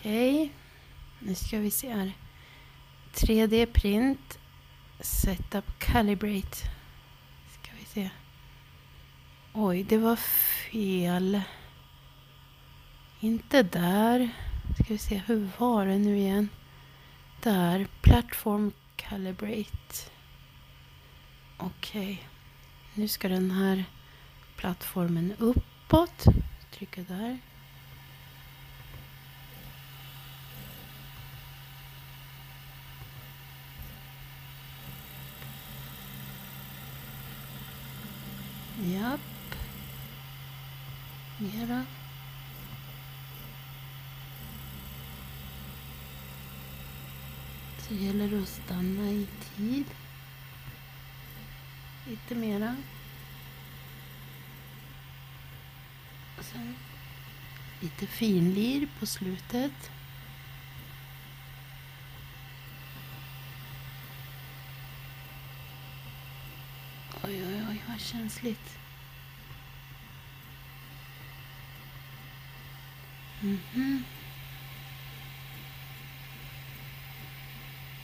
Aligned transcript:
Okej. 0.00 0.52
Nu 1.18 1.34
ska 1.34 1.58
vi 1.58 1.70
se 1.70 1.92
här. 1.92 2.12
3D 3.14 3.66
print. 3.66 4.38
Setup 5.00 5.78
calibrate. 5.78 6.56
Ska 7.52 7.70
vi 7.78 7.84
se. 7.84 8.10
Oj, 9.52 9.82
det 9.82 9.98
var 9.98 10.16
fel. 10.16 11.40
Inte 13.20 13.62
där. 13.62 14.30
Ska 14.74 14.84
vi 14.88 14.98
se, 14.98 15.22
hur 15.26 15.48
var 15.58 15.86
det 15.86 15.98
nu 15.98 16.18
igen? 16.18 16.48
Där, 17.42 17.86
platform 18.02 18.72
calibrate. 18.96 20.10
Okej. 21.56 22.28
Nu 22.94 23.08
ska 23.08 23.28
den 23.28 23.50
här 23.50 23.84
plattformen 24.56 25.34
uppåt. 25.38 26.24
Trycka 26.70 27.02
där. 27.02 27.38
Japp. 38.96 39.20
Mera. 41.38 41.86
Så 47.78 47.94
gäller 47.94 48.28
det 48.28 48.42
att 48.42 48.48
stanna 48.48 49.10
i 49.10 49.26
tid. 49.56 49.84
Lite 52.06 52.34
mera. 52.34 52.76
Och 56.38 56.44
sen 56.44 56.76
lite 57.80 58.06
finlir 58.06 58.88
på 58.98 59.06
slutet. 59.06 59.90
Oj, 67.24 67.44
oj, 67.46 67.64
oj, 67.70 67.82
vad 67.88 68.00
känsligt. 68.00 68.78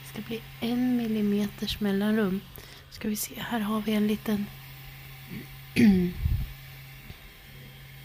Det 0.01 0.07
ska 0.07 0.21
bli 0.21 0.41
en 0.59 0.97
millimeters 0.97 1.79
mellanrum. 1.79 2.41
Ska 2.89 3.09
vi 3.09 3.15
se, 3.15 3.39
här 3.39 3.59
har 3.59 3.81
vi 3.81 3.93
en 3.93 4.07
liten... 4.07 4.45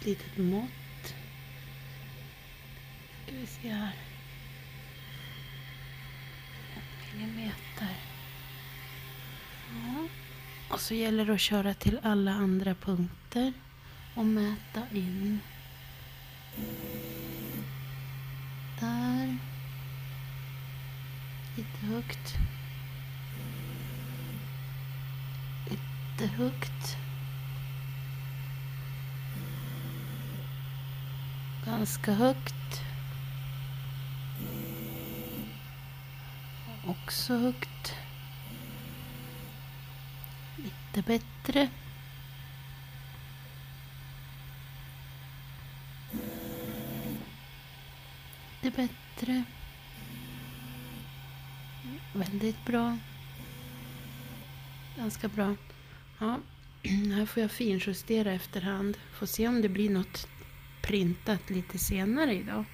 litet 0.05 0.39
mått. 0.39 1.15
Ska 3.27 3.37
vi 3.37 3.47
se 3.47 3.69
här. 3.69 3.93
En 6.75 6.83
millimeter. 7.21 7.97
Ja. 9.71 10.09
Och 10.71 10.81
så 10.81 10.95
gäller 10.95 11.27
det 11.27 11.35
att 11.35 11.41
köra 11.41 11.75
till 11.75 12.01
alla 12.03 12.33
andra 12.33 12.75
punkter 12.75 13.53
och 14.15 14.27
mäta 14.27 14.83
in. 14.93 15.41
Där. 18.81 19.39
Lite 21.57 21.87
högt. 21.87 22.35
Lite 25.71 26.27
högt. 26.27 26.97
Ganska 31.65 32.13
högt. 32.13 32.83
Också 36.87 37.37
högt. 37.37 37.95
Lite 40.57 41.03
bättre. 41.03 41.69
Lite 48.69 48.89
bättre. 48.89 49.43
Väldigt 52.13 52.65
bra. 52.67 52.99
Ganska 54.97 55.29
bra. 55.29 55.55
Ja, 56.19 56.39
här 57.15 57.27
får 57.27 57.41
jag 57.43 57.51
finjustera 57.51 58.33
efterhand. 58.33 58.97
Får 59.13 59.27
se 59.27 59.49
om 59.49 59.63
det 59.63 59.69
blir 59.69 59.91
något 59.91 60.29
printat 60.83 61.51
lite 61.51 61.79
senare 61.79 62.35
idag. 62.35 62.65